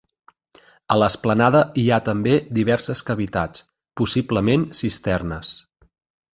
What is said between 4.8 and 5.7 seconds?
cisternes.